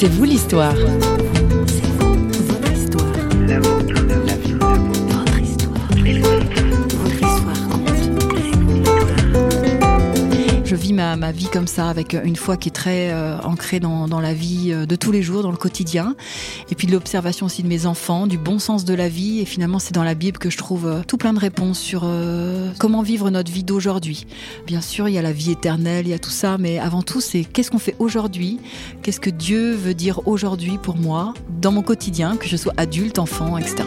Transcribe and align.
C'est 0.00 0.06
vous 0.06 0.22
l'histoire. 0.22 0.76
Ma, 10.92 11.16
ma 11.16 11.32
vie 11.32 11.48
comme 11.52 11.66
ça, 11.66 11.88
avec 11.88 12.14
une 12.14 12.36
foi 12.36 12.56
qui 12.56 12.68
est 12.68 12.72
très 12.72 13.10
euh, 13.10 13.38
ancrée 13.40 13.80
dans, 13.80 14.08
dans 14.08 14.20
la 14.20 14.34
vie 14.34 14.72
euh, 14.72 14.86
de 14.86 14.96
tous 14.96 15.12
les 15.12 15.22
jours, 15.22 15.42
dans 15.42 15.50
le 15.50 15.56
quotidien, 15.56 16.14
et 16.70 16.74
puis 16.74 16.86
de 16.86 16.92
l'observation 16.92 17.46
aussi 17.46 17.62
de 17.62 17.68
mes 17.68 17.86
enfants, 17.86 18.26
du 18.26 18.38
bon 18.38 18.58
sens 18.58 18.84
de 18.84 18.94
la 18.94 19.08
vie. 19.08 19.40
Et 19.40 19.44
finalement, 19.44 19.78
c'est 19.78 19.94
dans 19.94 20.04
la 20.04 20.14
Bible 20.14 20.38
que 20.38 20.50
je 20.50 20.56
trouve 20.56 20.86
euh, 20.86 21.02
tout 21.06 21.16
plein 21.16 21.32
de 21.32 21.38
réponses 21.38 21.78
sur 21.78 22.06
comment 22.78 23.02
vivre 23.02 23.30
notre 23.30 23.50
vie 23.50 23.64
d'aujourd'hui. 23.64 24.26
Bien 24.66 24.80
sûr, 24.80 25.08
il 25.08 25.14
y 25.14 25.18
a 25.18 25.22
la 25.22 25.32
vie 25.32 25.52
éternelle, 25.52 26.06
il 26.06 26.10
y 26.10 26.14
a 26.14 26.18
tout 26.18 26.30
ça, 26.30 26.58
mais 26.58 26.78
avant 26.78 27.02
tout, 27.02 27.20
c'est 27.20 27.44
qu'est-ce 27.44 27.70
qu'on 27.70 27.78
fait 27.78 27.96
aujourd'hui, 27.98 28.58
qu'est-ce 29.02 29.20
que 29.20 29.30
Dieu 29.30 29.72
veut 29.72 29.94
dire 29.94 30.26
aujourd'hui 30.26 30.78
pour 30.78 30.96
moi, 30.96 31.34
dans 31.60 31.72
mon 31.72 31.82
quotidien, 31.82 32.36
que 32.36 32.48
je 32.48 32.56
sois 32.56 32.74
adulte, 32.76 33.18
enfant, 33.18 33.58
etc. 33.58 33.84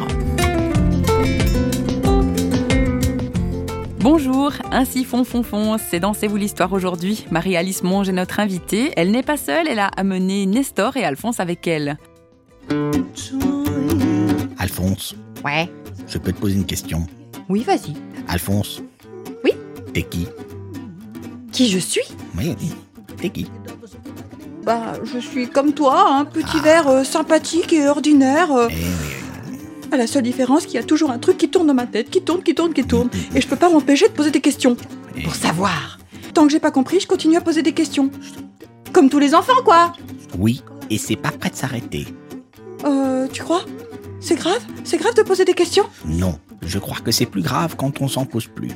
Bonjour, 4.02 4.52
ainsi 4.72 5.04
fond 5.04 5.24
fond 5.24 5.44
fond, 5.44 5.78
c'est 5.78 6.00
dans 6.00 6.14
C'est 6.14 6.28
vous 6.28 6.38
l'histoire 6.38 6.74
aujourd'hui. 6.74 7.26
Marie-Alice 7.30 7.84
Monge 7.84 8.10
est 8.10 8.14
notre 8.14 8.40
invitée. 8.40 8.92
Elle 8.98 9.12
n'est 9.12 9.22
pas 9.24 9.38
seule, 9.38 9.68
elle 9.68 9.80
a 9.80 9.88
amené 9.96 10.46
Nestor 10.48 10.98
et 10.98 11.04
Alphonse 11.04 11.40
avec 11.40 11.68
elle. 11.68 11.98
Alphonse, 14.58 15.16
Ouais. 15.46 15.70
je 16.08 16.18
peux 16.18 16.32
te 16.32 16.40
poser 16.40 16.56
une 16.56 16.66
question. 16.66 17.06
Oui, 17.50 17.64
vas-y. 17.64 17.94
Alphonse 18.28 18.82
Oui 19.44 19.52
T'es 19.94 20.04
qui? 20.04 20.28
Qui 21.52 21.70
je 21.70 21.80
suis? 21.80 22.02
Oui, 22.38 22.56
t'es 23.18 23.30
qui? 23.30 23.48
Bah, 24.64 24.94
je 25.04 25.20
suis 25.20 25.48
comme 25.50 25.74
toi, 25.74 26.08
un 26.12 26.26
petit 26.26 26.60
verre 26.60 26.88
euh, 26.88 27.04
sympathique 27.04 27.74
et 27.74 27.88
ordinaire. 27.88 28.52
euh, 28.52 28.68
Eh 28.70 28.76
oui, 28.76 29.21
à 29.92 29.98
la 29.98 30.08
seule 30.08 30.24
différence 30.24 30.66
qu'il 30.66 30.76
y 30.76 30.78
a 30.78 30.84
toujours 30.84 31.12
un 31.12 31.20
truc 31.20 31.38
qui 31.38 31.50
tourne 31.50 31.68
dans 31.68 31.74
ma 31.74 31.86
tête, 31.86 32.10
qui 32.10 32.22
tourne, 32.22 32.42
qui 32.42 32.56
tourne, 32.56 32.74
qui 32.74 32.84
tourne. 32.84 33.10
Et 33.36 33.42
je 33.42 33.48
peux 33.48 33.56
pas 33.56 33.70
m'empêcher 33.70 34.08
de 34.08 34.14
poser 34.14 34.32
des 34.32 34.42
questions. 34.42 34.76
Pour 35.24 35.36
savoir. 35.36 36.00
Tant 36.34 36.46
que 36.46 36.52
j'ai 36.52 36.60
pas 36.60 36.72
compris, 36.72 37.00
je 37.00 37.08
continue 37.08 37.36
à 37.36 37.42
poser 37.42 37.62
des 37.62 37.74
questions. 37.74 38.10
Comme 38.94 39.10
tous 39.10 39.20
les 39.20 39.36
enfants, 39.36 39.62
quoi. 39.64 39.94
Oui, 40.38 40.64
et 40.90 40.98
c'est 40.98 41.16
pas 41.16 41.32
prêt 41.32 41.50
de 41.50 41.56
s'arrêter. 41.56 42.08
Euh, 42.86 43.28
tu 43.32 43.44
crois? 43.44 43.66
C'est 44.20 44.36
grave? 44.36 44.62
C'est 44.84 44.98
grave 44.98 45.16
de 45.16 45.24
poser 45.24 45.46
des 45.46 45.54
questions? 45.54 45.86
Non, 46.06 46.40
je 46.62 46.80
crois 46.80 47.00
que 47.00 47.12
c'est 47.12 47.26
plus 47.26 47.42
grave 47.42 47.76
quand 47.76 48.02
on 48.02 48.08
s'en 48.08 48.26
pose 48.26 48.48
plus. 48.48 48.72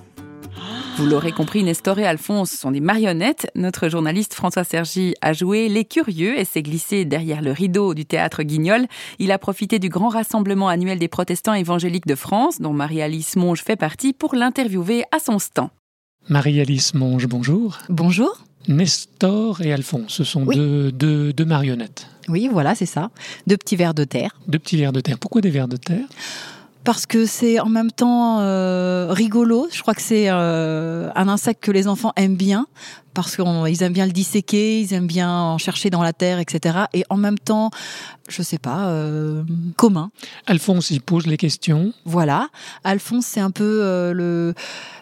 Vous 0.97 1.05
l'aurez 1.05 1.33
compris, 1.33 1.61
Nestor 1.63 1.99
et 1.99 2.05
Alphonse 2.05 2.51
sont 2.51 2.71
des 2.71 2.79
marionnettes. 2.79 3.47
Notre 3.55 3.89
journaliste 3.89 4.33
François 4.33 4.63
Sergi 4.63 5.13
a 5.21 5.33
joué 5.33 5.67
les 5.67 5.83
curieux 5.83 6.39
et 6.39 6.45
s'est 6.45 6.61
glissé 6.63 7.03
derrière 7.03 7.41
le 7.41 7.51
rideau 7.51 7.93
du 7.93 8.05
théâtre 8.05 8.43
Guignol. 8.43 8.85
Il 9.19 9.31
a 9.31 9.37
profité 9.37 9.77
du 9.77 9.89
grand 9.89 10.07
rassemblement 10.07 10.69
annuel 10.69 10.97
des 10.97 11.09
protestants 11.09 11.53
évangéliques 11.53 12.07
de 12.07 12.15
France, 12.15 12.61
dont 12.61 12.71
Marie-Alice 12.71 13.35
Monge 13.35 13.61
fait 13.61 13.75
partie, 13.75 14.13
pour 14.13 14.35
l'interviewer 14.35 15.03
à 15.11 15.19
son 15.19 15.37
stand. 15.37 15.67
Marie-Alice 16.29 16.93
Monge, 16.93 17.27
bonjour. 17.27 17.77
Bonjour. 17.89 18.45
Nestor 18.69 19.61
et 19.61 19.73
Alphonse, 19.73 20.11
ce 20.13 20.23
sont 20.23 20.43
Oui. 20.47 20.55
deux, 20.55 20.91
deux- 20.93 21.33
deux 21.33 21.45
marionnettes. 21.45 22.07
Oui, 22.29 22.49
voilà, 22.51 22.73
c'est 22.73 22.87
ça. 22.87 23.11
Deux 23.47 23.57
petits 23.57 23.75
vers 23.75 23.93
de 23.93 24.05
terre. 24.05 24.31
Deux 24.47 24.57
petits 24.59 24.77
vers 24.77 24.93
de 24.93 25.01
terre. 25.01 25.19
Pourquoi 25.19 25.41
des 25.41 25.51
vers 25.51 25.67
de 25.67 25.77
terre? 25.77 26.05
Parce 26.85 27.07
que 27.07 27.25
c'est 27.25 27.59
en 27.59 27.67
même 27.67 27.91
temps 27.91 28.39
euh, 28.41 29.07
rigolo. 29.09 29.67
Je 29.71 29.81
crois 29.81 29.95
que 29.95 30.03
c'est 30.03 30.27
euh, 30.29 31.09
un 31.15 31.27
insecte 31.27 31.63
que 31.63 31.71
les 31.71 31.87
enfants 31.87 32.13
aiment 32.15 32.35
bien 32.35 32.67
parce 33.15 33.37
qu'ils 33.37 33.81
aiment 33.81 33.93
bien 33.93 34.05
le 34.05 34.11
disséquer, 34.11 34.81
ils 34.81 34.93
aiment 34.93 35.07
bien 35.07 35.31
en 35.31 35.57
chercher 35.57 35.89
dans 35.89 36.03
la 36.03 36.13
terre, 36.13 36.37
etc. 36.37 36.79
Et 36.93 37.03
en 37.09 37.17
même 37.17 37.39
temps, 37.39 37.71
je 38.27 38.41
sais 38.41 38.57
pas, 38.57 38.89
euh, 38.89 39.43
commun. 39.77 40.11
Alphonse, 40.45 40.91
il 40.91 41.01
pose 41.01 41.25
les 41.25 41.37
questions. 41.37 41.93
Voilà. 42.03 42.49
Alphonse, 42.83 43.25
c'est 43.25 43.39
un 43.39 43.51
peu 43.51 44.11
le 44.13 44.53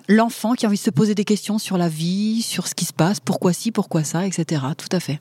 l'enfant 0.08 0.54
qui 0.54 0.66
a 0.66 0.70
envie 0.70 0.78
de 0.78 0.84
se 0.84 0.90
poser 0.90 1.16
des 1.16 1.26
questions 1.26 1.58
sur 1.58 1.78
la 1.78 1.90
vie, 1.90 2.42
sur 2.44 2.68
ce 2.68 2.76
qui 2.76 2.86
se 2.86 2.94
passe, 2.94 3.20
pourquoi 3.20 3.52
ci, 3.52 3.72
pourquoi 3.72 4.04
ça, 4.04 4.26
etc. 4.26 4.62
Tout 4.78 4.96
à 4.96 5.00
fait. 5.00 5.20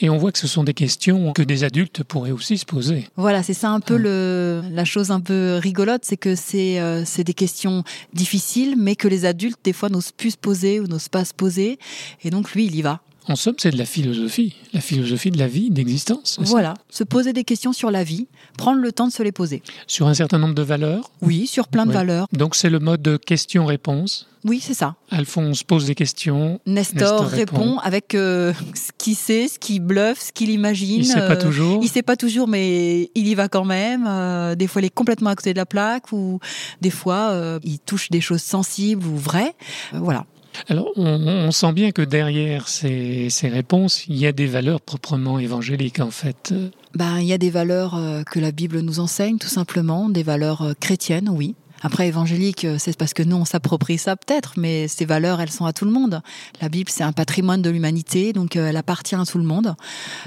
Et 0.00 0.10
on 0.10 0.16
voit 0.16 0.32
que 0.32 0.38
ce 0.38 0.46
sont 0.46 0.64
des 0.64 0.74
questions 0.74 1.32
que 1.32 1.42
des 1.42 1.64
adultes 1.64 2.02
pourraient 2.04 2.30
aussi 2.30 2.58
se 2.58 2.64
poser. 2.64 3.08
Voilà, 3.16 3.42
c'est 3.42 3.54
ça 3.54 3.70
un 3.70 3.80
peu 3.80 3.96
le 3.96 4.62
la 4.70 4.84
chose 4.84 5.10
un 5.10 5.20
peu 5.20 5.58
rigolote, 5.62 6.04
c'est 6.04 6.16
que 6.16 6.34
c'est 6.34 6.80
euh, 6.80 7.04
c'est 7.04 7.24
des 7.24 7.34
questions 7.34 7.84
difficiles, 8.12 8.74
mais 8.78 8.96
que 8.96 9.08
les 9.08 9.24
adultes 9.24 9.60
des 9.64 9.72
fois 9.72 9.88
n'osent 9.88 10.12
plus 10.12 10.32
se 10.32 10.38
poser 10.38 10.80
ou 10.80 10.86
n'osent 10.86 11.08
pas 11.08 11.24
se 11.24 11.34
poser, 11.34 11.78
et 12.22 12.30
donc 12.30 12.52
lui 12.52 12.66
il 12.66 12.74
y 12.74 12.82
va. 12.82 13.00
En 13.28 13.36
somme, 13.36 13.56
c'est 13.58 13.70
de 13.70 13.76
la 13.76 13.84
philosophie. 13.84 14.54
La 14.72 14.80
philosophie 14.80 15.30
de 15.30 15.38
la 15.38 15.48
vie, 15.48 15.68
d'existence. 15.68 16.38
Voilà, 16.40 16.72
se 16.88 17.04
poser 17.04 17.34
des 17.34 17.44
questions 17.44 17.74
sur 17.74 17.90
la 17.90 18.02
vie, 18.02 18.26
prendre 18.58 18.82
le 18.82 18.92
temps 18.92 19.06
de 19.06 19.12
se 19.12 19.22
les 19.22 19.32
poser. 19.32 19.62
Sur 19.86 20.08
un 20.08 20.14
certain 20.14 20.36
nombre 20.36 20.54
de 20.54 20.62
valeurs. 20.62 21.10
Oui, 21.22 21.46
sur 21.46 21.68
plein 21.68 21.86
de 21.86 21.92
valeurs. 21.92 22.26
Donc 22.32 22.54
c'est 22.54 22.68
le 22.68 22.80
mode 22.80 23.18
question-réponse. 23.24 24.26
Oui, 24.44 24.60
c'est 24.62 24.74
ça. 24.74 24.94
Alphonse 25.10 25.62
pose 25.62 25.86
des 25.86 25.94
questions. 25.94 26.60
Nestor, 26.66 27.22
Nestor 27.22 27.26
répond, 27.26 27.56
répond. 27.56 27.78
avec 27.78 28.14
euh, 28.14 28.52
ce 28.74 28.90
qu'il 28.96 29.16
sait, 29.16 29.48
ce 29.48 29.58
qu'il 29.58 29.80
bluffe, 29.80 30.20
ce 30.20 30.32
qu'il 30.32 30.50
imagine. 30.50 31.00
Il 31.00 31.06
sait 31.06 31.14
pas 31.14 31.32
euh, 31.32 31.40
toujours. 31.40 31.80
Il 31.82 31.88
sait 31.88 32.02
pas 32.02 32.16
toujours, 32.16 32.46
mais 32.46 33.10
il 33.14 33.26
y 33.26 33.34
va 33.34 33.48
quand 33.48 33.64
même. 33.64 34.06
Euh, 34.06 34.54
des 34.54 34.66
fois, 34.66 34.80
il 34.82 34.84
est 34.84 34.94
complètement 34.94 35.30
à 35.30 35.34
côté 35.34 35.52
de 35.52 35.58
la 35.58 35.66
plaque, 35.66 36.12
ou 36.12 36.38
des 36.80 36.90
fois, 36.90 37.30
euh, 37.30 37.58
il 37.64 37.78
touche 37.80 38.10
des 38.10 38.20
choses 38.20 38.42
sensibles 38.42 39.06
ou 39.06 39.16
vraies. 39.16 39.54
Voilà. 39.92 40.24
Alors, 40.68 40.90
on, 40.96 41.04
on 41.04 41.50
sent 41.50 41.72
bien 41.72 41.90
que 41.90 42.02
derrière 42.02 42.68
ces, 42.68 43.30
ces 43.30 43.48
réponses, 43.48 44.06
il 44.08 44.16
y 44.16 44.26
a 44.26 44.32
des 44.32 44.46
valeurs 44.46 44.80
proprement 44.80 45.38
évangéliques, 45.38 46.00
en 46.00 46.10
fait. 46.10 46.54
Ben, 46.94 47.18
il 47.18 47.26
y 47.26 47.32
a 47.32 47.38
des 47.38 47.50
valeurs 47.50 47.96
euh, 47.96 48.22
que 48.22 48.38
la 48.38 48.50
Bible 48.50 48.80
nous 48.80 49.00
enseigne, 49.00 49.38
tout 49.38 49.48
simplement, 49.48 50.08
des 50.08 50.22
valeurs 50.22 50.62
euh, 50.62 50.72
chrétiennes, 50.78 51.28
oui. 51.28 51.54
Après, 51.82 52.08
évangélique, 52.08 52.64
euh, 52.64 52.76
c'est 52.78 52.96
parce 52.96 53.14
que 53.14 53.22
nous, 53.22 53.36
on 53.36 53.44
s'approprie 53.44 53.98
ça 53.98 54.16
peut-être, 54.16 54.54
mais 54.56 54.88
ces 54.88 55.04
valeurs, 55.04 55.40
elles 55.40 55.50
sont 55.50 55.64
à 55.66 55.72
tout 55.72 55.84
le 55.84 55.90
monde. 55.90 56.20
La 56.60 56.68
Bible, 56.68 56.90
c'est 56.92 57.04
un 57.04 57.12
patrimoine 57.12 57.62
de 57.62 57.70
l'humanité, 57.70 58.32
donc 58.32 58.56
euh, 58.56 58.68
elle 58.68 58.76
appartient 58.76 59.14
à 59.14 59.24
tout 59.24 59.38
le 59.38 59.44
monde. 59.44 59.74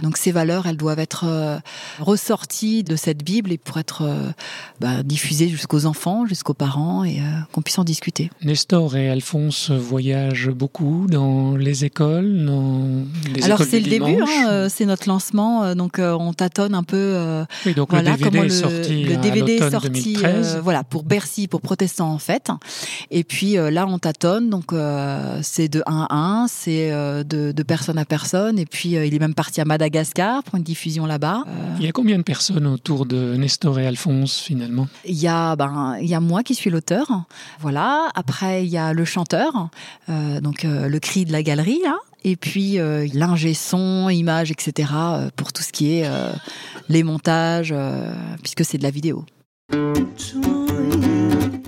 Donc 0.01 0.17
ces 0.17 0.31
valeurs, 0.31 0.65
elles 0.67 0.77
doivent 0.77 0.99
être 0.99 1.25
euh, 1.27 1.57
ressorties 1.99 2.83
de 2.83 2.95
cette 2.95 3.23
Bible 3.23 3.51
et 3.51 3.57
pour 3.57 3.77
être 3.77 4.03
bah, 4.79 5.03
diffusées 5.03 5.47
jusqu'aux 5.47 5.85
enfants, 5.85 6.25
jusqu'aux 6.25 6.53
parents, 6.53 7.03
et 7.03 7.19
euh, 7.19 7.23
qu'on 7.51 7.61
puisse 7.61 7.79
en 7.79 7.83
discuter. 7.83 8.29
Nestor 8.43 8.95
et 8.95 9.09
Alphonse 9.09 9.71
voyagent 9.71 10.49
beaucoup 10.49 11.07
dans 11.09 11.55
les 11.55 11.85
écoles, 11.85 12.45
dans 12.45 12.81
les 13.33 13.43
Alors 13.43 13.61
c'est 13.63 13.79
le 13.79 13.89
début, 13.89 14.21
hein, 14.21 14.67
c'est 14.69 14.85
notre 14.85 15.07
lancement, 15.07 15.75
donc 15.75 15.99
on 15.99 16.33
tâtonne 16.33 16.75
un 16.75 16.83
peu. 16.83 16.97
euh, 16.97 17.45
Oui, 17.65 17.73
donc 17.73 17.89
voilà 17.91 18.11
le 18.11 18.17
DVD 18.17 18.37
est 18.39 18.43
le, 18.43 18.49
sorti 18.49 19.03
le 19.03 19.13
à 19.13 19.17
DVD 19.17 19.51
est 19.53 19.71
sorti 19.71 20.13
2013. 20.13 20.55
euh, 20.57 20.61
voilà 20.61 20.83
pour 20.83 21.03
Bercy 21.03 21.40
pour 21.47 21.61
protestants 21.61 22.11
en 22.11 22.17
fait. 22.17 22.49
Et 23.09 23.23
puis 23.23 23.57
euh, 23.57 23.71
là 23.71 23.85
on 23.87 23.99
tâtonne. 23.99 24.49
Donc 24.49 24.73
euh, 24.73 25.39
c'est 25.41 25.67
de 25.67 25.83
1 25.85 26.07
à 26.09 26.15
1 26.15 26.47
c'est 26.47 26.91
euh, 26.91 27.23
de, 27.23 27.51
de 27.51 27.63
personne 27.63 27.97
à 27.97 28.05
personne. 28.05 28.59
Et 28.59 28.65
puis 28.65 28.95
euh, 28.95 29.05
il 29.05 29.13
est 29.13 29.19
même 29.19 29.33
parti 29.33 29.61
à 29.61 29.65
Madagascar 29.65 30.43
pour 30.43 30.55
une 30.55 30.63
diffusion 30.63 31.05
là-bas. 31.05 31.43
Euh, 31.47 31.75
Il 31.79 31.85
y 31.85 31.89
a 31.89 31.91
combien 31.91 32.17
de 32.17 32.23
personnes 32.23 32.67
autour 32.67 33.05
de 33.05 33.35
Nestor 33.35 33.79
et 33.79 33.87
Alphonse 33.87 34.39
finalement? 34.39 34.87
Il 35.05 35.19
y 35.19 35.27
a 35.27 35.55
ben 35.55 35.97
il 36.01 36.07
y 36.07 36.15
a 36.15 36.19
moi 36.19 36.43
qui 36.43 36.55
suis 36.55 36.69
l'auteur. 36.69 37.07
Voilà. 37.59 38.09
Après 38.15 38.65
il 38.65 38.69
y 38.69 38.77
a 38.77 38.93
le 38.93 39.05
chanteur 39.05 39.69
euh, 40.09 40.41
donc 40.41 40.65
euh, 40.65 40.87
le 40.87 40.99
cri 40.99 41.25
de 41.25 41.31
la 41.31 41.43
galerie 41.43 41.79
là. 41.83 41.97
Et 42.23 42.35
puis 42.35 42.79
euh, 42.79 43.07
l'ingé 43.13 43.53
son, 43.53 44.09
images, 44.09 44.51
etc. 44.51 44.89
euh, 44.93 45.29
pour 45.35 45.51
tout 45.53 45.63
ce 45.63 45.71
qui 45.71 45.97
est 45.97 46.05
euh, 46.05 46.31
les 46.87 47.03
montages, 47.03 47.73
euh, 47.75 48.13
puisque 48.43 48.63
c'est 48.63 48.77
de 48.77 48.83
la 48.83 48.91
vidéo. 48.91 49.25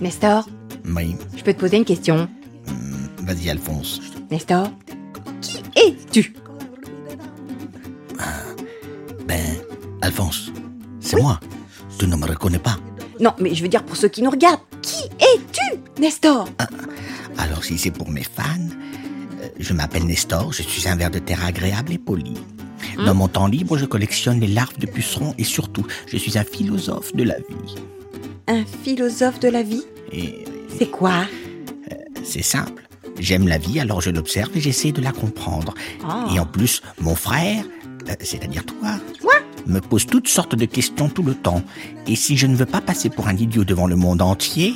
Nestor, 0.04 0.48
Oui, 0.86 1.16
je 1.36 1.44
peux 1.44 1.54
te 1.54 1.60
poser 1.62 1.78
une 1.78 1.86
question. 1.86 2.28
hum, 2.68 3.10
vas-y 3.26 3.50
Alphonse. 3.50 4.02
Nestor, 4.30 4.70
qui 5.42 5.58
es-tu? 5.78 6.34
Ben, 9.26 9.56
Alphonse, 10.02 10.52
c'est 11.00 11.16
moi. 11.22 11.40
Tu 11.98 12.06
ne 12.08 12.18
me 12.18 12.26
reconnais 12.26 12.60
pas. 12.60 12.76
Non, 13.22 13.32
mais 13.40 13.56
je 13.56 13.62
veux 13.64 13.70
dire 13.70 13.84
pour 13.84 13.96
ceux 13.96 14.10
qui 14.10 14.22
nous 14.22 14.30
regardent. 14.30 14.60
Qui 14.82 15.04
es-tu, 15.06 15.80
Nestor? 16.02 16.50
Alors 17.38 17.64
si 17.64 17.78
c'est 17.78 17.92
pour 17.92 18.10
mes 18.10 18.24
fans, 18.24 18.44
euh, 19.42 19.48
je 19.58 19.74
m'appelle 19.74 20.06
Nestor, 20.06 20.52
je 20.52 20.64
suis 20.64 20.86
un 20.90 20.98
ver 20.98 21.10
de 21.12 21.20
terre 21.20 21.46
agréable 21.46 21.94
et 21.94 21.98
poli. 21.98 22.34
Dans 22.98 23.16
mon 23.16 23.28
temps 23.30 23.48
libre, 23.48 23.78
je 23.78 23.86
collectionne 23.86 24.40
les 24.42 24.48
larves 24.48 24.78
de 24.78 24.86
pucerons 24.86 25.34
et 25.38 25.44
surtout, 25.46 25.88
je 26.08 26.18
suis 26.18 26.38
un 26.38 26.44
philosophe 26.44 27.16
de 27.16 27.24
la 27.24 27.38
vie. 27.38 27.76
Un 28.48 28.66
philosophe 28.84 29.40
de 29.40 29.48
la 29.48 29.64
vie? 29.64 29.84
Et 30.14 30.46
C'est 30.78 30.90
quoi? 30.90 31.26
C'est 32.24 32.42
simple. 32.44 32.84
J'aime 33.20 33.48
la 33.48 33.58
vie, 33.58 33.80
alors 33.80 34.02
je 34.02 34.10
l'observe 34.10 34.50
et 34.56 34.62
j'essaie 34.62 34.92
de 34.92 35.02
la 35.02 35.12
comprendre. 35.12 35.74
Ah. 36.08 36.28
Et 36.34 36.40
en 36.40 36.46
plus, 36.46 36.82
mon 37.02 37.16
frère, 37.16 37.64
euh, 38.10 38.14
c'est-à-dire 38.22 38.66
toi, 38.66 38.96
me 39.68 39.80
pose 39.80 40.06
toutes 40.06 40.28
sortes 40.28 40.56
de 40.56 40.66
questions 40.66 41.10
tout 41.10 41.24
le 41.24 41.36
temps. 41.36 41.62
Et 42.08 42.16
si 42.16 42.38
je 42.38 42.48
ne 42.48 42.56
veux 42.56 42.66
pas 42.66 42.82
passer 42.82 43.10
pour 43.10 43.28
un 43.28 43.36
idiot 43.36 43.64
devant 43.66 43.88
le 43.88 43.96
monde 43.96 44.22
entier, 44.22 44.74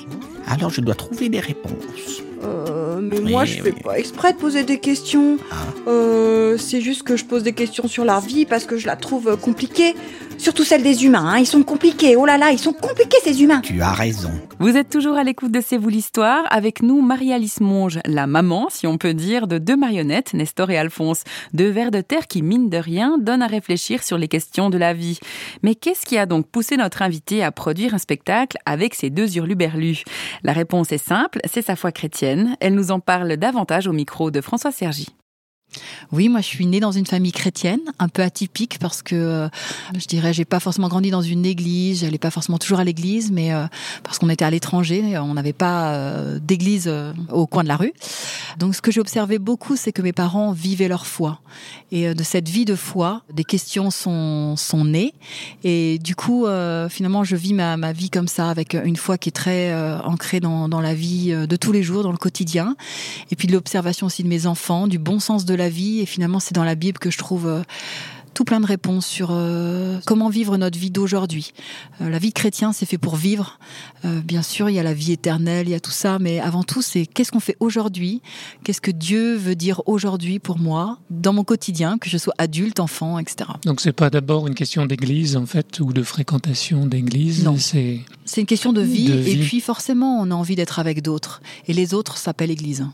alors 0.48 0.70
je 0.70 0.82
dois 0.82 0.96
trouver 0.96 1.30
des 1.30 1.40
réponses. 1.40 2.22
Euh, 2.44 2.88
Euh, 2.98 3.02
mais 3.02 3.32
moi, 3.32 3.46
je 3.46 3.62
fais 3.62 3.72
oui. 3.74 3.82
pas 3.84 4.00
exprès 4.00 4.34
de 4.34 4.38
poser 4.38 4.64
des 4.64 4.80
questions. 4.80 5.38
Ah. 5.52 5.56
Euh, 5.88 6.58
c'est 6.58 6.82
juste 6.82 7.04
que 7.04 7.16
je 7.16 7.26
pose 7.26 7.44
des 7.44 7.54
questions 7.54 7.88
sur 7.88 8.06
leur 8.06 8.22
vie 8.22 8.46
parce 8.46 8.66
que 8.66 8.78
je 8.78 8.88
la 8.88 8.96
trouve 8.96 9.30
euh, 9.30 9.36
compliquée. 9.36 9.96
Surtout 10.38 10.64
celle 10.64 10.84
des 10.84 11.06
humains. 11.06 11.26
hein. 11.28 11.38
Ils 11.40 11.46
sont 11.48 11.64
compliqués. 11.64 12.16
Oh 12.16 12.26
là 12.26 12.38
là, 12.38 12.52
ils 12.52 12.60
sont 12.60 12.74
compliqués 12.74 13.18
ces 13.24 13.42
humains. 13.42 13.62
Tu 13.62 13.82
as 13.82 13.92
raison. 13.92 14.30
Vous 14.60 14.78
êtes 14.78 14.90
toujours 14.90 15.18
à 15.18 15.24
l'écoute 15.24 15.52
de 15.52 15.62
C'est 15.62 15.78
vous 15.78 15.90
l'histoire. 15.90 16.44
Avec 16.50 16.82
nous, 16.82 17.02
Marie-Alice 17.02 17.60
Monge, 17.60 18.00
la 18.06 18.28
maman, 18.28 18.68
si 18.70 18.88
on 18.88 18.98
peut 18.98 19.14
dire, 19.14 19.48
de 19.48 19.58
deux 19.58 19.76
marionnettes, 19.76 20.34
Nestor 20.34 20.70
et 20.72 20.78
Alphonse. 20.78 21.24
Deux 21.54 21.70
vers 21.70 21.92
de 21.92 22.02
terre 22.02 22.28
qui, 22.28 22.42
mine 22.42 22.70
de 22.70 22.78
rien, 22.78 23.18
donnent 23.18 23.42
à 23.42 23.48
réfléchir 23.48 24.04
sur 24.04 24.18
les 24.18 24.28
questions 24.28 24.70
de 24.70 24.78
la 24.78 24.94
vie. 24.94 25.20
Mais 25.64 25.76
qu'est-ce 25.76 26.06
qui 26.06 26.18
a 26.18 26.26
donc 26.26 26.48
poussé 26.48 26.78
notre 26.78 27.02
invité 27.02 27.44
à 27.44 27.52
produire 27.52 27.94
un 27.94 28.00
spectacle 28.00 28.58
avec 28.66 28.96
ces 28.96 29.10
deux 29.10 29.38
hurluberlus? 29.38 30.04
La 30.44 30.54
réponse 30.54 30.92
est 30.92 30.98
simple, 30.98 31.40
c'est 31.52 31.62
sa 31.62 31.76
foi 31.76 31.92
chrétienne. 31.92 32.56
Elle 32.60 32.76
nous 32.76 32.92
en 32.92 33.00
parle 33.00 33.36
davantage 33.38 33.88
au 33.88 33.94
micro 33.94 34.32
de 34.32 34.42
François 34.42 34.72
Sergi. 34.72 35.08
Oui, 36.12 36.30
moi 36.30 36.42
je 36.42 36.46
suis 36.46 36.66
née 36.66 36.80
dans 36.80 36.92
une 36.92 37.06
famille 37.06 37.32
chrétienne, 37.32 37.82
un 38.00 38.08
peu 38.08 38.22
atypique 38.22 38.80
parce 38.80 39.02
que 39.02 39.16
euh, 39.16 39.50
je 39.98 40.06
dirais 40.06 40.34
j'ai 40.34 40.46
pas 40.46 40.60
forcément 40.60 40.88
grandi 40.88 41.12
dans 41.12 41.22
une 41.22 41.46
église, 41.46 42.02
j'allais 42.02 42.18
pas 42.18 42.32
forcément 42.32 42.58
toujours 42.58 42.80
à 42.80 42.84
l'église, 42.84 43.32
mais 43.32 43.54
euh, 43.54 43.66
parce 44.04 44.18
qu'on 44.18 44.30
était 44.30 44.46
à 44.46 44.50
l'étranger, 44.50 45.18
on 45.18 45.34
n'avait 45.34 45.54
pas 45.54 45.94
euh, 45.94 46.40
d'église 46.40 46.92
au 47.32 47.46
coin 47.46 47.64
de 47.64 47.68
la 47.68 47.76
rue. 47.76 47.94
Donc 48.58 48.76
ce 48.76 48.82
que 48.82 48.92
j'ai 48.92 49.02
observé 49.02 49.38
beaucoup, 49.38 49.76
c'est 49.76 49.92
que 49.92 50.02
mes 50.02 50.14
parents 50.14 50.52
vivaient 50.52 50.88
leur 50.88 51.06
foi. 51.06 51.40
Et 51.92 52.14
de 52.14 52.24
cette 52.24 52.50
vie 52.50 52.66
de 52.66 52.76
foi, 52.76 53.22
des 53.34 53.44
questions 53.44 53.92
sont 53.92 54.56
sont 54.56 54.86
nées. 54.86 55.14
Et 55.64 56.00
du 56.00 56.16
coup 56.16 56.46
finalement 56.90 57.24
je 57.24 57.36
vis 57.36 57.54
ma, 57.54 57.76
ma 57.78 57.92
vie 57.92 58.10
comme 58.10 58.28
ça 58.28 58.50
avec 58.50 58.74
une 58.74 58.96
foi 58.96 59.18
qui 59.18 59.30
est 59.30 59.34
très 59.34 59.74
ancrée 60.04 60.40
dans, 60.40 60.70
dans 60.70 60.82
la 60.82 60.94
vie 60.94 61.32
de 61.32 61.56
tous 61.56 61.72
les 61.72 61.84
jours, 61.84 62.04
dans 62.04 62.12
le 62.12 62.18
quotidien. 62.18 62.76
Et 63.32 63.36
puis 63.36 63.48
de 63.48 63.54
l'observation 63.54 64.08
aussi 64.08 64.24
de 64.24 64.30
mes 64.30 64.46
enfants, 64.48 64.88
du 64.88 65.00
bon 65.00 65.20
sens 65.20 65.46
de 65.46 65.57
la 65.58 65.70
vie. 65.70 66.00
Et 66.00 66.06
finalement, 66.06 66.40
c'est 66.40 66.54
dans 66.56 66.64
la 66.64 66.76
Bible 66.76 67.00
que 67.00 67.12
je 67.12 67.18
trouve 67.18 67.48
euh, 67.48 67.62
tout 68.38 68.44
plein 68.44 68.60
de 68.60 68.68
réponses 68.68 69.08
sur 69.08 69.30
euh, 69.32 69.98
comment 70.06 70.30
vivre 70.30 70.58
notre 70.58 70.78
vie 70.78 70.92
d'aujourd'hui. 70.92 71.54
Euh, 72.02 72.10
la 72.12 72.20
vie 72.20 72.30
de 72.30 72.36
chrétien, 72.36 72.72
c'est 72.72 72.86
fait 72.86 73.00
pour 73.00 73.16
vivre. 73.16 73.58
Euh, 74.06 74.22
bien 74.22 74.44
sûr, 74.44 74.70
il 74.70 74.76
y 74.76 74.80
a 74.80 74.84
la 74.84 74.94
vie 74.94 75.12
éternelle, 75.12 75.68
il 75.68 75.72
y 75.72 75.74
a 75.74 75.80
tout 75.80 75.90
ça, 75.90 76.20
mais 76.20 76.40
avant 76.40 76.62
tout, 76.62 76.84
c'est 76.84 77.08
qu'est-ce 77.08 77.32
qu'on 77.32 77.40
fait 77.40 77.58
aujourd'hui? 77.60 78.22
Qu'est-ce 78.64 78.80
que 78.80 78.92
Dieu 78.92 79.34
veut 79.36 79.56
dire 79.56 79.82
aujourd'hui 79.88 80.38
pour 80.38 80.60
moi, 80.60 81.00
dans 81.10 81.34
mon 81.34 81.44
quotidien, 81.44 81.98
que 81.98 82.12
je 82.12 82.18
sois 82.20 82.36
adulte, 82.38 82.80
enfant, 82.80 83.18
etc. 83.18 83.50
Donc 83.66 83.82
c'est 83.82 83.92
pas 83.92 84.12
d'abord 84.12 84.46
une 84.46 84.54
question 84.54 84.86
d'église 84.86 85.36
en 85.36 85.48
fait 85.48 85.80
ou 85.80 85.92
de 85.92 86.04
fréquentation 86.04 86.86
d'église. 86.86 87.44
Non. 87.44 87.58
C'est 87.58 88.02
C'est 88.26 88.42
une 88.42 88.48
question 88.48 88.72
de 88.72 88.82
vie, 88.82 89.08
De 89.08 89.14
et 89.16 89.22
vie. 89.36 89.48
puis 89.48 89.62
forcément, 89.62 90.20
on 90.22 90.30
a 90.30 90.36
envie 90.36 90.56
d'être 90.56 90.78
avec 90.78 91.02
d'autres. 91.02 91.42
Et 91.68 91.74
les 91.74 91.96
autres 91.96 92.18
s'appellent 92.18 92.52
Église. 92.52 92.86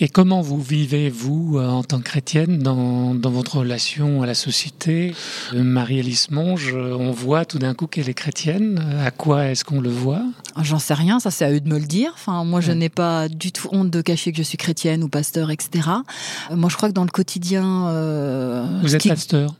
Et 0.00 0.08
comment 0.08 0.40
vous 0.40 0.60
vivez 0.60 1.10
vous 1.10 1.58
euh, 1.58 1.68
en 1.68 1.82
tant 1.84 1.98
que 1.98 2.04
chrétienne 2.04 2.58
dans, 2.58 3.14
dans 3.14 3.30
votre 3.30 3.58
relation 3.58 4.22
à 4.22 4.26
la 4.26 4.34
société 4.34 5.14
Marie-Alice 5.54 6.30
Monge, 6.30 6.72
euh, 6.74 6.96
on 6.98 7.10
voit 7.10 7.44
tout 7.44 7.58
d'un 7.58 7.74
coup 7.74 7.86
qu'elle 7.86 8.08
est 8.08 8.14
chrétienne. 8.14 8.82
À 9.04 9.10
quoi 9.10 9.46
est-ce 9.46 9.64
qu'on 9.64 9.80
le 9.80 9.90
voit? 9.90 10.22
J'en 10.62 10.78
sais 10.78 10.94
rien, 10.94 11.20
ça 11.20 11.30
c'est 11.30 11.44
à 11.44 11.50
eux 11.52 11.60
de 11.60 11.68
me 11.68 11.78
le 11.78 11.86
dire. 11.86 12.10
Enfin, 12.14 12.44
moi, 12.44 12.60
je 12.60 12.72
n'ai 12.72 12.88
pas 12.88 13.28
du 13.28 13.52
tout 13.52 13.68
honte 13.72 13.90
de 13.90 14.00
cacher 14.02 14.32
que 14.32 14.38
je 14.38 14.42
suis 14.42 14.58
chrétienne 14.58 15.02
ou 15.02 15.08
pasteur, 15.08 15.50
etc. 15.50 15.88
Euh, 16.50 16.56
Moi, 16.56 16.68
je 16.70 16.76
crois 16.76 16.88
que 16.88 16.94
dans 16.94 17.04
le 17.04 17.10
quotidien, 17.10 17.86
euh, 17.88 18.66
Vous 18.82 18.94
êtes 18.94 19.02
qui- 19.02 19.08
pasteur? 19.08 19.54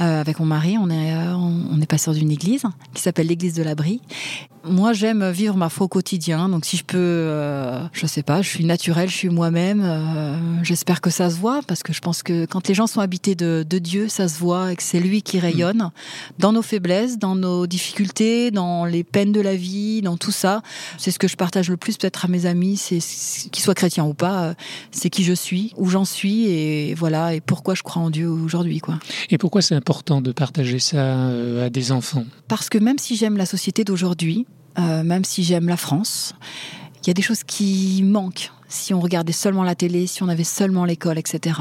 Euh, 0.00 0.20
avec 0.20 0.38
mon 0.40 0.44
mari, 0.46 0.76
on 0.78 0.90
est, 0.90 1.14
euh, 1.14 1.34
on 1.34 1.80
est 1.80 1.86
pasteur 1.86 2.12
d'une 2.12 2.30
église 2.30 2.64
qui 2.92 3.00
s'appelle 3.00 3.28
l'église 3.28 3.54
de 3.54 3.62
l'Abri. 3.62 4.00
Moi, 4.64 4.92
j'aime 4.92 5.28
vivre 5.30 5.56
ma 5.56 5.68
foi 5.68 5.86
au 5.86 5.88
quotidien. 5.88 6.48
Donc, 6.48 6.64
si 6.64 6.76
je 6.76 6.84
peux, 6.84 6.96
euh, 6.98 7.82
je 7.92 8.06
sais 8.06 8.22
pas, 8.22 8.42
je 8.42 8.48
suis 8.48 8.64
naturelle, 8.64 9.08
je 9.08 9.16
suis 9.16 9.28
moi-même. 9.28 9.82
euh, 9.84 10.36
J'espère 10.62 11.00
que 11.00 11.10
ça 11.10 11.30
se 11.30 11.36
voit 11.36 11.60
parce 11.66 11.82
que 11.82 11.92
je 11.92 12.00
pense 12.00 12.22
que 12.22 12.46
quand 12.46 12.68
les 12.68 12.74
gens 12.74 12.86
sont 12.86 13.00
habités 13.00 13.34
de, 13.34 13.66
de 13.68 13.78
Dieu, 13.78 14.08
ça 14.08 14.28
se 14.28 14.38
voit 14.38 14.72
et 14.72 14.76
que 14.76 14.82
c'est 14.82 15.00
lui 15.00 15.22
qui 15.22 15.40
rayonne 15.40 15.90
dans 16.38 16.52
nos 16.52 16.62
faiblesses, 16.62 17.18
dans 17.18 17.34
nos 17.34 17.66
difficultés, 17.66 18.52
dans 18.52 18.84
les 18.84 19.02
peines 19.02 19.32
de 19.32 19.40
la 19.40 19.56
vie, 19.56 20.00
dans 20.00 20.16
tout 20.16 20.30
ça. 20.30 20.62
C'est 20.96 21.10
ce 21.10 21.18
que 21.18 21.26
je 21.28 21.36
partage 21.36 21.68
le 21.68 21.76
plus 21.76 21.96
peut-être 21.96 22.24
à 22.24 22.28
mes 22.28 22.46
amis, 22.46 22.76
c'est 22.76 22.98
qu'ils 23.50 23.62
soient 23.64 23.74
chrétiens 23.74 24.04
ou 24.04 24.14
pas, 24.14 24.44
euh, 24.44 24.54
c'est 24.92 25.10
qui 25.10 25.24
je 25.24 25.32
suis, 25.32 25.72
où 25.76 25.88
j'en 25.88 26.04
suis 26.04 26.46
et 26.46 26.94
voilà 26.94 27.34
et 27.34 27.40
pourquoi 27.40 27.74
je 27.74 27.82
crois 27.82 28.00
en 28.02 28.10
Dieu 28.10 28.28
aujourd'hui, 28.28 28.78
quoi. 28.78 28.98
Et 29.30 29.38
pourquoi 29.38 29.60
c'est 29.62 29.74
important 29.74 30.20
de 30.20 30.30
partager 30.30 30.78
ça 30.78 30.98
euh, 30.98 31.66
à 31.66 31.70
des 31.70 31.90
enfants? 31.90 32.24
Parce 32.46 32.68
que 32.68 32.78
même 32.78 32.98
si 32.98 33.16
j'aime 33.16 33.36
la 33.36 33.46
société 33.46 33.82
d'aujourd'hui, 33.82 34.46
euh, 34.78 35.02
même 35.02 35.24
si 35.24 35.44
j'aime 35.44 35.68
la 35.68 35.76
France, 35.76 36.34
il 37.02 37.08
y 37.08 37.10
a 37.10 37.14
des 37.14 37.22
choses 37.22 37.44
qui 37.44 38.02
manquent 38.04 38.50
si 38.68 38.94
on 38.94 39.00
regardait 39.00 39.32
seulement 39.32 39.64
la 39.64 39.74
télé, 39.74 40.06
si 40.06 40.22
on 40.22 40.28
avait 40.28 40.44
seulement 40.44 40.86
l'école, 40.86 41.18
etc. 41.18 41.60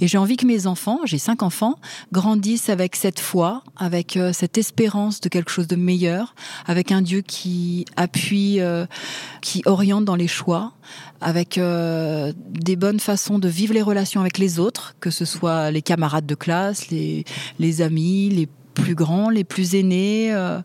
Et 0.00 0.08
j'ai 0.08 0.18
envie 0.18 0.36
que 0.36 0.46
mes 0.46 0.66
enfants, 0.66 0.98
j'ai 1.04 1.18
cinq 1.18 1.44
enfants, 1.44 1.76
grandissent 2.10 2.70
avec 2.70 2.96
cette 2.96 3.20
foi, 3.20 3.62
avec 3.76 4.16
euh, 4.16 4.32
cette 4.32 4.58
espérance 4.58 5.20
de 5.20 5.28
quelque 5.28 5.50
chose 5.52 5.68
de 5.68 5.76
meilleur, 5.76 6.34
avec 6.66 6.90
un 6.90 7.02
Dieu 7.02 7.20
qui 7.20 7.84
appuie, 7.96 8.60
euh, 8.60 8.86
qui 9.42 9.62
oriente 9.64 10.04
dans 10.04 10.16
les 10.16 10.26
choix, 10.26 10.72
avec 11.20 11.60
des 11.60 12.76
bonnes 12.76 12.98
façons 12.98 13.38
de 13.38 13.46
vivre 13.46 13.74
les 13.74 13.82
relations 13.82 14.22
avec 14.22 14.38
les 14.38 14.58
autres, 14.58 14.96
que 15.00 15.10
ce 15.10 15.26
soit 15.26 15.70
les 15.70 15.82
camarades 15.82 16.24
de 16.24 16.34
classe, 16.34 16.88
les, 16.88 17.24
les 17.58 17.82
amis, 17.82 18.30
les 18.30 18.48
plus 18.74 18.94
grands, 18.94 19.30
les 19.30 19.44
plus 19.44 19.74
aînés, 19.74 20.32
euh, 20.32 20.60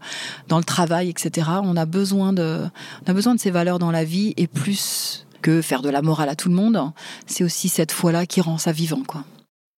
dans 0.48 0.58
le 0.58 0.64
travail, 0.64 1.10
etc. 1.10 1.50
On 1.64 1.76
a 1.76 1.86
besoin 1.86 2.34
de, 2.34 2.62
on 3.06 3.12
a 3.12 3.14
besoin 3.14 3.36
de 3.36 3.40
ces 3.40 3.52
valeurs 3.52 3.80
dans 3.80 3.92
la 3.92 4.04
vie 4.04 4.34
et 4.38 4.48
plus 4.48 5.26
que 5.42 5.62
faire 5.62 5.82
de 5.84 5.90
la 5.90 6.02
morale 6.02 6.30
à 6.30 6.36
tout 6.36 6.50
le 6.50 6.56
monde, 6.56 6.92
c'est 7.28 7.44
aussi 7.44 7.70
cette 7.70 7.92
foi-là 7.92 8.26
qui 8.26 8.42
rend 8.42 8.58
ça 8.58 8.72
vivant, 8.72 9.04
quoi. 9.08 9.24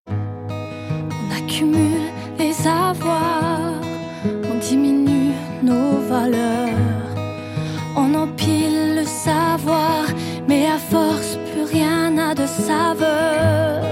On 0.08 1.36
accumule 1.36 2.08
les 2.38 2.54
avoirs, 2.66 3.74
on 4.24 4.58
diminue 4.58 5.34
nos 5.62 6.00
valeurs, 6.08 6.70
on 7.96 8.14
empile 8.14 8.96
le 8.96 9.04
savoir, 9.04 10.06
mais 10.48 10.66
à 10.66 10.78
force 10.78 11.36
plus 11.52 11.64
rien 11.64 12.10
n'a 12.12 12.34
de 12.34 12.46
saveur. 12.46 13.84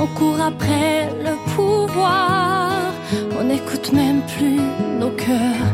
On 0.00 0.06
court 0.18 0.40
après 0.40 1.08
le 1.22 1.36
pouvoir, 1.54 2.92
on 3.38 3.44
n'écoute 3.44 3.92
même 3.92 4.22
plus 4.36 4.60
nos 4.98 5.10
cœurs. 5.10 5.68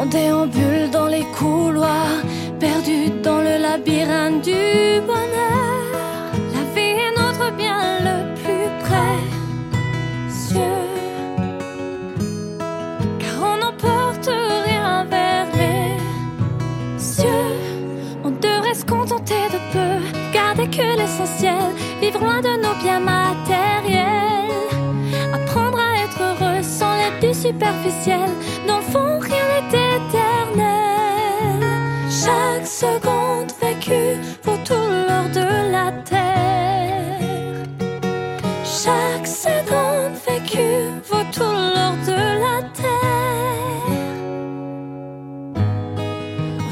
On 0.00 0.06
déambule 0.06 0.90
dans 0.90 1.06
les 1.06 1.24
couloirs, 1.38 2.22
perdus 2.58 3.10
dans 3.22 3.40
le 3.40 3.58
labyrinthe 3.60 4.42
du 4.42 5.00
bonheur. 5.06 5.82
La 6.54 6.62
vie 6.74 6.96
est 7.06 7.14
notre 7.18 7.54
bien 7.56 7.98
le 8.08 8.34
plus 8.40 8.68
précieux. 8.84 10.60
Car 13.18 13.36
on 13.52 13.56
n'emporte 13.58 14.30
rien 14.66 15.04
vers 15.04 15.46
les 15.54 16.98
cieux. 16.98 17.50
On 18.24 18.30
devrait 18.30 18.74
se 18.74 18.84
contenter 18.84 19.48
de 19.52 19.58
peu, 19.72 19.92
garder 20.32 20.68
que 20.68 20.96
l'essentiel, 20.98 21.74
vivre 22.00 22.20
loin 22.20 22.40
de 22.40 22.56
nos 22.62 22.74
biens 22.82 23.00
matériels. 23.00 23.19
L'aide 27.60 27.82
du 27.82 27.90
superficiel. 27.90 28.30
Dans 28.66 28.80
fond, 28.80 29.18
rien 29.20 29.44
n'est 29.48 29.96
éternel. 29.96 31.60
Chaque 32.08 32.66
seconde 32.66 33.52
vécue 33.60 34.18
vaut 34.42 34.58
tout 34.64 34.74
l'or 34.74 35.28
de 35.32 35.72
la 35.72 35.92
terre. 36.04 37.66
Chaque 38.64 39.26
seconde 39.26 40.16
vécue 40.26 40.90
vaut 41.08 41.26
tout 41.32 41.40
l'or 41.42 41.96
de 42.06 42.20
la 42.44 42.62
terre. 42.74 42.88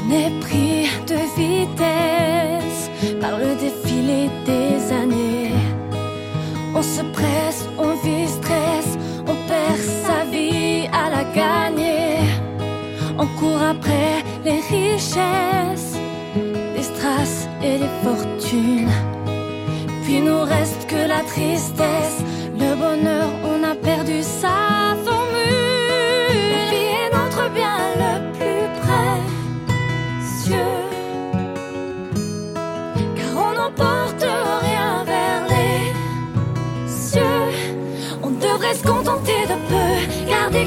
On 0.01 0.11
est 0.11 0.39
pris 0.41 0.89
de 1.07 1.19
vitesse 1.37 2.89
par 3.21 3.37
le 3.37 3.55
défilé 3.55 4.29
des 4.45 4.91
années. 4.91 5.51
On 6.75 6.81
se 6.81 7.01
presse, 7.01 7.67
on 7.77 7.93
vit 8.03 8.27
gagner. 11.35 12.17
On 13.17 13.27
court 13.39 13.61
après 13.61 14.23
les 14.45 14.61
richesses, 14.75 15.97
les 16.75 16.83
strass 16.83 17.47
et 17.61 17.77
les 17.77 17.93
fortunes. 18.03 18.91
Puis 20.03 20.21
nous 20.21 20.41
reste 20.41 20.87
que 20.87 21.07
la 21.07 21.21
tristesse, 21.21 22.23
le 22.57 22.75
bonheur, 22.75 23.29
on 23.43 23.63
a 23.63 23.75
perdu 23.75 24.21
sa 24.21 24.95
formule. 25.03 25.28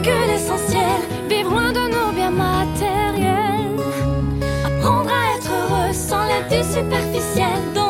Que 0.01 0.27
l'essentiel, 0.27 1.01
vivre 1.29 1.51
loin 1.51 1.73
de 1.73 1.81
nos 1.81 2.13
biens 2.13 2.31
matériels. 2.31 3.77
Apprendre 4.65 5.11
à 5.11 5.37
être 5.37 5.51
heureux 5.51 5.93
sans 5.93 6.25
l'aide 6.25 6.49
du 6.49 6.63
superficiel. 6.63 7.82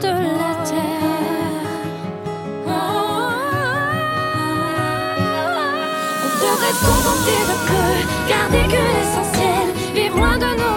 De 0.00 0.08
la 0.08 0.54
terre. 0.64 1.66
On 6.24 6.30
devrait 6.44 6.74
se 6.78 6.84
contenter 6.86 7.40
de 7.50 7.56
peu, 7.68 7.88
garder 8.28 8.64
que 8.72 8.80
l'essentiel, 8.94 9.66
vivre 9.94 10.16
loin 10.16 10.36
de 10.38 10.50
nos 10.60 10.67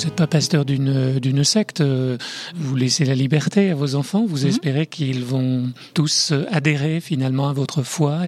vous 0.00 0.06
n'êtes 0.06 0.16
pas 0.16 0.26
pasteur 0.26 0.64
d'une 0.64 1.44
secte. 1.44 1.82
euh, 1.82 2.16
Vous 2.54 2.74
laissez 2.74 3.04
la 3.04 3.14
liberté 3.14 3.70
à 3.70 3.74
vos 3.74 3.96
enfants. 3.96 4.24
Vous 4.26 4.46
espérez 4.46 4.86
qu'ils 4.86 5.22
vont 5.24 5.70
tous 5.92 6.32
euh, 6.32 6.46
adhérer 6.50 7.00
finalement 7.00 7.50
à 7.50 7.52
votre 7.52 7.82
foi. 7.82 8.20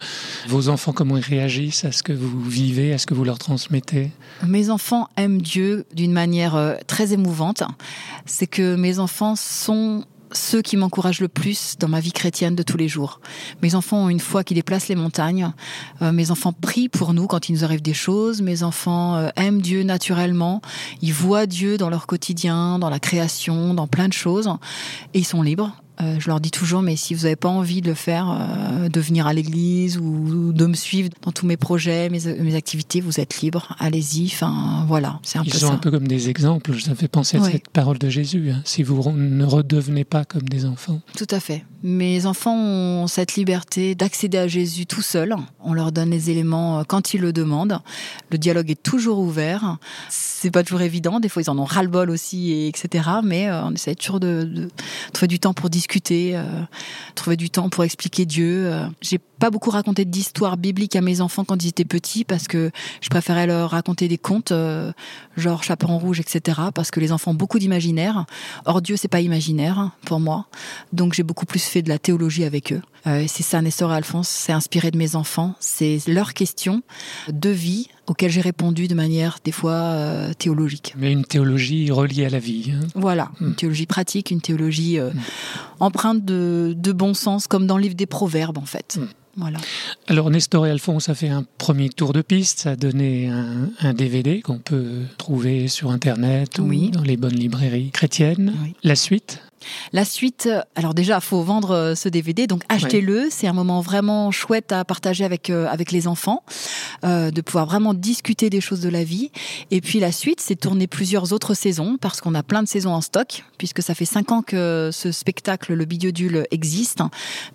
Vos 0.48 0.68
enfants, 0.68 0.92
comment 0.92 1.16
ils 1.16 1.24
réagissent 1.24 1.86
à 1.86 1.92
ce 1.92 2.02
que 2.02 2.12
vous 2.12 2.42
vivez, 2.42 2.92
à 2.92 2.98
ce 2.98 3.06
que 3.06 3.14
vous 3.14 3.24
leur 3.24 3.38
transmettez? 3.38 4.10
Mes 4.46 4.68
enfants 4.68 5.08
aiment 5.16 5.40
Dieu 5.40 5.86
d'une 5.94 6.12
manière 6.12 6.56
euh, 6.56 6.74
très 6.86 7.14
émouvante. 7.14 7.62
C'est 8.26 8.46
que 8.46 8.76
mes 8.76 8.98
enfants 8.98 9.34
sont 9.34 10.04
ceux 10.34 10.62
qui 10.62 10.76
m'encouragent 10.76 11.20
le 11.20 11.28
plus 11.28 11.76
dans 11.78 11.88
ma 11.88 12.00
vie 12.00 12.12
chrétienne 12.12 12.54
de 12.54 12.62
tous 12.62 12.76
les 12.76 12.88
jours. 12.88 13.20
Mes 13.62 13.74
enfants 13.74 14.04
ont 14.04 14.08
une 14.08 14.20
foi 14.20 14.44
qui 14.44 14.54
déplace 14.54 14.88
les 14.88 14.94
montagnes. 14.94 15.52
Euh, 16.00 16.12
mes 16.12 16.30
enfants 16.30 16.52
prient 16.52 16.88
pour 16.88 17.14
nous 17.14 17.26
quand 17.26 17.48
il 17.48 17.52
nous 17.52 17.64
arrive 17.64 17.82
des 17.82 17.94
choses. 17.94 18.42
Mes 18.42 18.62
enfants 18.62 19.16
euh, 19.16 19.30
aiment 19.36 19.60
Dieu 19.60 19.82
naturellement. 19.82 20.62
Ils 21.00 21.12
voient 21.12 21.46
Dieu 21.46 21.78
dans 21.78 21.90
leur 21.90 22.06
quotidien, 22.06 22.78
dans 22.78 22.90
la 22.90 23.00
création, 23.00 23.74
dans 23.74 23.86
plein 23.86 24.08
de 24.08 24.12
choses. 24.12 24.48
Et 25.14 25.20
ils 25.20 25.26
sont 25.26 25.42
libres. 25.42 25.81
Euh, 26.00 26.16
je 26.18 26.28
leur 26.28 26.40
dis 26.40 26.50
toujours, 26.50 26.80
mais 26.82 26.96
si 26.96 27.14
vous 27.14 27.22
n'avez 27.24 27.36
pas 27.36 27.50
envie 27.50 27.80
de 27.82 27.88
le 27.88 27.94
faire, 27.94 28.30
euh, 28.30 28.88
de 28.88 29.00
venir 29.00 29.26
à 29.26 29.32
l'église 29.34 29.98
ou 29.98 30.52
de 30.52 30.66
me 30.66 30.74
suivre 30.74 31.10
dans 31.22 31.32
tous 31.32 31.44
mes 31.46 31.56
projets, 31.58 32.08
mes, 32.08 32.20
mes 32.40 32.54
activités, 32.54 33.00
vous 33.00 33.20
êtes 33.20 33.40
libres. 33.42 33.76
Allez-y. 33.78 34.26
Enfin, 34.32 34.84
voilà, 34.88 35.20
c'est 35.22 35.38
un 35.38 35.42
Ils 35.44 35.52
peu 35.52 35.58
sont 35.58 35.68
ça. 35.68 35.72
un 35.74 35.78
peu 35.78 35.90
comme 35.90 36.08
des 36.08 36.28
exemples. 36.30 36.80
Ça 36.80 36.94
fait 36.94 37.08
penser 37.08 37.36
à 37.36 37.42
cette 37.44 37.68
parole 37.68 37.98
de 37.98 38.08
Jésus. 38.08 38.50
hein. 38.50 38.62
Si 38.64 38.82
vous 38.82 39.02
ne 39.12 39.44
redevenez 39.44 40.04
pas 40.04 40.24
comme 40.24 40.48
des 40.48 40.64
enfants. 40.64 41.00
Tout 41.16 41.26
à 41.30 41.40
fait. 41.40 41.64
Mes 41.82 42.26
enfants 42.26 42.56
ont 42.56 43.06
cette 43.06 43.34
liberté 43.34 43.94
d'accéder 43.94 44.38
à 44.38 44.48
Jésus 44.48 44.86
tout 44.86 45.02
seuls. 45.02 45.34
On 45.60 45.74
leur 45.74 45.92
donne 45.92 46.10
les 46.10 46.30
éléments 46.30 46.80
euh, 46.80 46.82
quand 46.86 47.12
ils 47.12 47.20
le 47.20 47.32
demandent. 47.32 47.80
Le 48.30 48.38
dialogue 48.38 48.70
est 48.70 48.82
toujours 48.82 49.18
ouvert. 49.18 49.78
C'est 50.08 50.50
pas 50.50 50.62
toujours 50.62 50.80
évident. 50.82 51.20
Des 51.20 51.28
fois, 51.28 51.42
ils 51.42 51.50
en 51.50 51.58
ont 51.58 51.64
ras-le-bol 51.64 52.08
aussi, 52.10 52.50
et 52.52 52.68
etc. 52.68 53.08
Mais 53.22 53.48
euh, 53.48 53.64
on 53.64 53.72
essaie 53.74 53.94
toujours 53.94 54.20
de, 54.20 54.44
de 54.44 54.68
trouver 55.12 55.28
du 55.28 55.38
temps 55.38 55.52
pour 55.54 55.68
discuter, 55.70 55.81
euh, 56.36 56.42
trouver 57.14 57.36
du 57.36 57.50
temps 57.50 57.68
pour 57.68 57.84
expliquer 57.84 58.26
Dieu. 58.26 58.72
Euh, 58.72 58.86
pas 59.42 59.50
beaucoup 59.50 59.70
raconté 59.70 60.04
d'histoires 60.04 60.56
bibliques 60.56 60.94
à 60.94 61.00
mes 61.00 61.20
enfants 61.20 61.44
quand 61.44 61.64
ils 61.64 61.70
étaient 61.70 61.84
petits 61.84 62.22
parce 62.22 62.46
que 62.46 62.70
je 63.00 63.08
préférais 63.08 63.48
leur 63.48 63.70
raconter 63.70 64.06
des 64.06 64.16
contes, 64.16 64.52
euh, 64.52 64.92
genre 65.36 65.64
Chaperon 65.64 65.98
Rouge, 65.98 66.20
etc. 66.20 66.60
Parce 66.72 66.92
que 66.92 67.00
les 67.00 67.10
enfants 67.10 67.32
ont 67.32 67.34
beaucoup 67.34 67.58
d'imaginaire. 67.58 68.24
Or, 68.66 68.80
Dieu, 68.82 68.96
c'est 68.96 69.08
pas 69.08 69.20
imaginaire 69.20 69.90
pour 70.04 70.20
moi. 70.20 70.46
Donc, 70.92 71.14
j'ai 71.14 71.24
beaucoup 71.24 71.44
plus 71.44 71.64
fait 71.64 71.82
de 71.82 71.88
la 71.88 71.98
théologie 71.98 72.44
avec 72.44 72.72
eux. 72.72 72.82
Euh, 73.08 73.24
c'est 73.26 73.42
ça, 73.42 73.60
Nestor 73.60 73.92
et 73.92 73.96
Alphonse, 73.96 74.28
c'est 74.28 74.52
inspiré 74.52 74.92
de 74.92 74.98
mes 74.98 75.16
enfants. 75.16 75.56
C'est 75.58 75.98
leurs 76.06 76.34
questions 76.34 76.82
de 77.28 77.50
vie 77.50 77.88
auxquelles 78.06 78.30
j'ai 78.30 78.40
répondu 78.40 78.86
de 78.86 78.94
manière, 78.94 79.38
des 79.42 79.50
fois, 79.52 79.72
euh, 79.72 80.32
théologique. 80.34 80.94
Mais 80.96 81.10
une 81.10 81.24
théologie 81.24 81.90
reliée 81.90 82.26
à 82.26 82.30
la 82.30 82.38
vie. 82.38 82.72
hein. 82.72 82.86
Voilà, 82.94 83.32
une 83.40 83.56
théologie 83.56 83.86
pratique, 83.86 84.30
une 84.30 84.40
théologie 84.40 85.00
euh, 85.00 85.10
empreinte 85.80 86.24
de, 86.24 86.74
de 86.76 86.92
bon 86.92 87.14
sens, 87.14 87.48
comme 87.48 87.66
dans 87.66 87.76
le 87.76 87.82
livre 87.82 87.96
des 87.96 88.06
Proverbes, 88.06 88.58
en 88.58 88.66
fait. 88.66 88.98
Mm. 89.00 89.06
Voilà. 89.36 89.58
Alors 90.08 90.30
Nestor 90.30 90.66
et 90.66 90.70
Alphonse 90.70 91.08
a 91.08 91.14
fait 91.14 91.28
un 91.28 91.44
premier 91.58 91.88
tour 91.88 92.12
de 92.12 92.20
piste, 92.22 92.60
ça 92.60 92.72
a 92.72 92.76
donné 92.76 93.28
un, 93.28 93.70
un 93.80 93.94
DVD 93.94 94.42
qu'on 94.42 94.58
peut 94.58 95.00
trouver 95.16 95.68
sur 95.68 95.90
Internet 95.90 96.58
Oui. 96.58 96.88
ou 96.88 96.90
dans 96.90 97.02
les 97.02 97.16
bonnes 97.16 97.34
librairies 97.36 97.90
chrétiennes. 97.92 98.52
Oui. 98.62 98.74
La 98.82 98.94
suite? 98.96 99.40
La 99.92 100.04
suite, 100.04 100.48
euh, 100.50 100.62
alors 100.74 100.94
déjà, 100.94 101.20
faut 101.20 101.42
vendre 101.42 101.70
euh, 101.70 101.94
ce 101.94 102.08
DVD, 102.08 102.46
donc 102.46 102.62
achetez-le. 102.68 103.28
C'est 103.30 103.46
un 103.46 103.52
moment 103.52 103.80
vraiment 103.80 104.30
chouette 104.30 104.72
à 104.72 104.84
partager 104.84 105.24
avec 105.24 105.50
euh, 105.50 105.66
avec 105.68 105.92
les 105.92 106.06
enfants, 106.08 106.42
euh, 107.04 107.30
de 107.30 107.40
pouvoir 107.40 107.66
vraiment 107.66 107.94
discuter 107.94 108.50
des 108.50 108.60
choses 108.60 108.80
de 108.80 108.88
la 108.88 109.04
vie. 109.04 109.30
Et 109.70 109.80
puis 109.80 110.00
la 110.00 110.12
suite, 110.12 110.40
c'est 110.40 110.56
tourner 110.56 110.86
plusieurs 110.86 111.32
autres 111.32 111.54
saisons 111.54 111.96
parce 112.00 112.20
qu'on 112.20 112.34
a 112.34 112.42
plein 112.42 112.62
de 112.62 112.68
saisons 112.68 112.92
en 112.92 113.00
stock, 113.00 113.44
puisque 113.58 113.82
ça 113.82 113.94
fait 113.94 114.04
cinq 114.04 114.32
ans 114.32 114.42
que 114.42 114.90
ce 114.92 115.12
spectacle, 115.12 115.74
le 115.74 115.84
Bidiodule, 115.84 116.46
existe. 116.50 117.00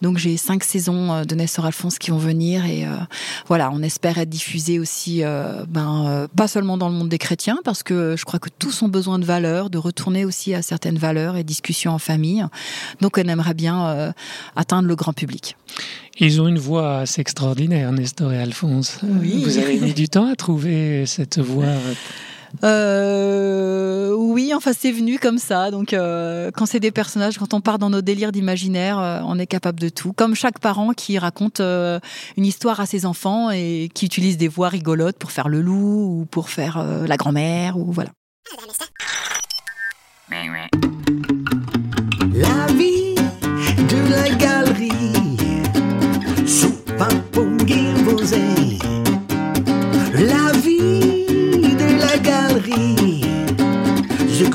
Donc 0.02 0.18
j'ai 0.18 0.38
cinq 0.38 0.64
saisons 0.64 1.24
de 1.24 1.36
Nestor 1.36 1.66
Alphonse 1.66 2.00
qui 2.00 2.12
vont 2.12 2.18
venir 2.18 2.66
et 2.66 2.86
euh, 2.86 2.96
voilà, 3.48 3.70
on 3.72 3.82
espère 3.82 4.18
être 4.18 4.30
diffusé 4.30 4.80
aussi, 4.80 5.22
ben 5.68 6.28
pas 6.36 6.48
seulement 6.48 6.78
dans 6.78 6.90
le 6.90 6.96
monde 6.96 7.10
des 7.10 7.18
chrétiens, 7.18 7.60
parce 7.64 7.84
que 7.84 8.16
je 8.18 8.26
crois 8.26 8.40
que 8.40 8.50
tous 8.50 8.82
ont 8.82 8.88
besoin 8.88 9.20
de 9.20 9.26
valeurs, 9.26 9.70
de 9.70 9.78
retourner 9.78 10.26
aussi 10.26 10.54
à 10.54 10.62
certaines 10.62 10.98
valeurs 10.98 11.36
et 11.36 11.44
discussions 11.44 11.94
en 11.98 12.00
famille. 12.00 12.46
Donc 13.02 13.18
on 13.18 13.28
aimerait 13.28 13.54
bien 13.54 13.88
euh, 13.88 14.12
atteindre 14.56 14.88
le 14.88 14.96
grand 14.96 15.14
public. 15.14 15.58
Ils 16.20 16.42
ont 16.42 16.48
une 16.48 16.60
voix 16.60 17.00
assez 17.00 17.22
extraordinaire, 17.22 17.92
Nestor 17.92 18.32
et 18.34 18.40
Alphonse. 18.40 19.00
Oui. 19.04 19.44
Vous 19.44 19.58
avez 19.58 19.78
mis 19.80 19.94
du 19.94 20.08
temps 20.08 20.28
à 20.32 20.36
trouver 20.36 21.06
cette 21.06 21.40
voix. 21.40 21.66
Euh, 22.64 24.14
oui, 24.14 24.54
enfin 24.56 24.72
c'est 24.78 24.92
venu 24.92 25.20
comme 25.20 25.38
ça. 25.38 25.72
Donc 25.72 25.94
euh, 25.94 26.50
quand 26.54 26.66
c'est 26.66 26.80
des 26.80 26.92
personnages, 26.92 27.38
quand 27.38 27.54
on 27.54 27.62
part 27.62 27.78
dans 27.78 27.90
nos 27.90 28.02
délires 28.02 28.32
d'imaginaire, 28.32 29.00
euh, 29.00 29.20
on 29.26 29.38
est 29.38 29.48
capable 29.48 29.80
de 29.80 29.90
tout. 29.90 30.14
Comme 30.14 30.36
chaque 30.36 30.60
parent 30.60 30.94
qui 30.94 31.18
raconte 31.18 31.60
euh, 31.60 32.00
une 32.38 32.46
histoire 32.46 32.80
à 32.80 32.86
ses 32.86 33.06
enfants 33.06 33.52
et 33.52 33.90
qui 33.94 34.06
utilise 34.06 34.38
des 34.38 34.48
voix 34.48 34.70
rigolotes 34.70 35.18
pour 35.18 35.32
faire 35.32 35.50
le 35.50 35.62
loup 35.62 36.22
ou 36.22 36.26
pour 36.26 36.50
faire 36.50 36.78
euh, 36.78 37.06
la 37.06 37.18
grand-mère 37.18 37.78
ou 37.78 37.92
voilà. 37.92 38.12
La 42.40 42.68
vie 42.72 43.16
de 43.90 44.12
la 44.12 44.30
galerie 44.36 45.38
pour 47.32 47.48
Guimbauzet 47.66 48.78
La 50.14 50.52
vie 50.60 51.26
de 51.82 52.00
la 52.00 52.18
galerie 52.20 53.26
Je 54.30 54.46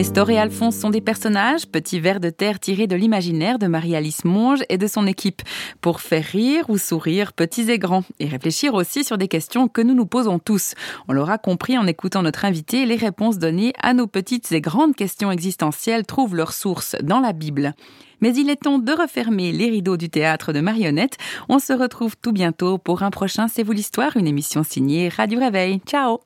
Nestor 0.00 0.30
et 0.30 0.38
Alphonse 0.38 0.76
sont 0.76 0.88
des 0.88 1.02
personnages, 1.02 1.66
petits 1.66 2.00
vers 2.00 2.20
de 2.20 2.30
terre 2.30 2.58
tirés 2.58 2.86
de 2.86 2.96
l'imaginaire 2.96 3.58
de 3.58 3.66
Marie-Alice 3.66 4.24
Monge 4.24 4.60
et 4.70 4.78
de 4.78 4.86
son 4.86 5.06
équipe, 5.06 5.42
pour 5.82 6.00
faire 6.00 6.24
rire 6.24 6.64
ou 6.70 6.78
sourire 6.78 7.34
petits 7.34 7.70
et 7.70 7.78
grands, 7.78 8.04
et 8.18 8.26
réfléchir 8.26 8.72
aussi 8.72 9.04
sur 9.04 9.18
des 9.18 9.28
questions 9.28 9.68
que 9.68 9.82
nous 9.82 9.92
nous 9.92 10.06
posons 10.06 10.38
tous. 10.38 10.72
On 11.06 11.12
l'aura 11.12 11.36
compris 11.36 11.76
en 11.76 11.86
écoutant 11.86 12.22
notre 12.22 12.46
invité, 12.46 12.86
les 12.86 12.96
réponses 12.96 13.36
données 13.36 13.74
à 13.78 13.92
nos 13.92 14.06
petites 14.06 14.50
et 14.52 14.62
grandes 14.62 14.96
questions 14.96 15.30
existentielles 15.30 16.06
trouvent 16.06 16.34
leur 16.34 16.54
source 16.54 16.96
dans 17.02 17.20
la 17.20 17.34
Bible. 17.34 17.74
Mais 18.22 18.34
il 18.34 18.48
est 18.48 18.62
temps 18.62 18.78
de 18.78 18.92
refermer 18.92 19.52
les 19.52 19.68
rideaux 19.68 19.98
du 19.98 20.08
théâtre 20.08 20.54
de 20.54 20.60
marionnettes. 20.60 21.18
On 21.50 21.58
se 21.58 21.74
retrouve 21.74 22.16
tout 22.16 22.32
bientôt 22.32 22.78
pour 22.78 23.02
un 23.02 23.10
prochain 23.10 23.48
C'est 23.48 23.62
vous 23.62 23.72
l'histoire, 23.72 24.16
une 24.16 24.26
émission 24.26 24.62
signée 24.62 25.10
Radio 25.10 25.38
Réveil. 25.38 25.82
Ciao 25.86 26.20